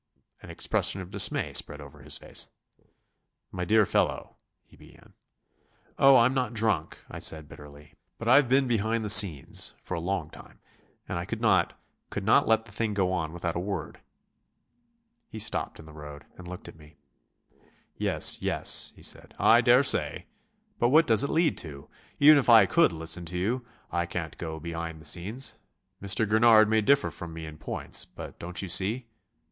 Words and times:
An 0.41 0.49
expression 0.49 0.99
of 0.99 1.11
dismay 1.11 1.53
spread 1.53 1.79
over 1.79 1.99
his 1.99 2.17
face. 2.17 2.47
"My 3.51 3.65
dear 3.65 3.85
fellow," 3.85 4.35
he 4.65 4.75
began. 4.75 5.13
"Oh, 5.99 6.17
I'm 6.17 6.33
not 6.33 6.55
drunk," 6.55 6.97
I 7.11 7.19
said 7.19 7.47
bitterly, 7.47 7.93
"but 8.17 8.27
I've 8.27 8.49
been 8.49 8.67
behind 8.67 9.05
the 9.05 9.11
scenes 9.11 9.75
for 9.83 9.93
a 9.93 9.99
long 9.99 10.31
time. 10.31 10.59
And 11.07 11.19
I 11.19 11.25
could 11.25 11.39
not... 11.39 11.79
couldn't 12.09 12.47
let 12.47 12.65
the 12.65 12.71
thing 12.71 12.95
go 12.95 13.11
on 13.11 13.31
without 13.31 13.55
a 13.55 13.59
word." 13.59 13.99
He 15.29 15.37
stopped 15.37 15.79
in 15.79 15.85
the 15.85 15.93
road 15.93 16.25
and 16.35 16.47
looked 16.47 16.67
at 16.67 16.77
me. 16.77 16.97
"Yes, 17.95 18.41
yes," 18.41 18.93
he 18.95 19.03
said, 19.03 19.35
"I 19.37 19.61
daresay.... 19.61 20.25
But 20.79 20.89
what 20.89 21.05
does 21.05 21.23
it 21.23 21.29
lead 21.29 21.59
to?... 21.59 21.87
Even 22.17 22.39
if 22.39 22.49
I 22.49 22.65
could 22.65 22.91
listen 22.91 23.23
to 23.25 23.37
you 23.37 23.63
I 23.91 24.07
can't 24.07 24.35
go 24.39 24.59
behind 24.59 24.99
the 24.99 25.05
scenes. 25.05 25.53
Mr. 26.01 26.27
Gurnard 26.27 26.69
may 26.69 26.81
differ 26.81 27.11
from 27.11 27.35
me 27.35 27.45
in 27.45 27.59
points, 27.59 28.03
but 28.05 28.39
don't 28.39 28.63
you 28.63 28.67
see?..." 28.67 29.05